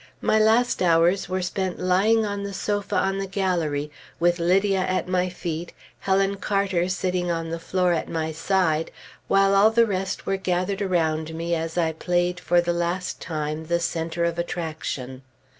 My 0.23 0.39
last 0.39 0.81
hours 0.81 1.29
were 1.29 1.43
spent 1.43 1.77
lying 1.77 2.25
on 2.25 2.41
the 2.41 2.55
sofa 2.55 2.95
on 2.95 3.19
the 3.19 3.27
gallery, 3.27 3.91
with 4.19 4.39
Lydia 4.39 4.79
at 4.79 5.07
my 5.07 5.29
feet, 5.29 5.73
Helen 5.99 6.37
Carter 6.37 6.89
sitting 6.89 7.29
on 7.29 7.49
the 7.51 7.59
floor 7.59 7.93
at 7.93 8.09
my 8.09 8.31
side, 8.31 8.89
while 9.27 9.53
all 9.53 9.69
the 9.69 9.85
rest 9.85 10.25
were 10.25 10.37
gathered 10.37 10.81
around 10.81 11.35
me 11.35 11.53
as 11.53 11.77
I 11.77 11.91
played 11.91 12.39
for 12.39 12.61
the 12.61 12.73
last 12.73 13.21
time 13.21 13.67
"the 13.67 13.79
centre 13.79 14.25
of 14.25 14.39
attraction." 14.39 15.21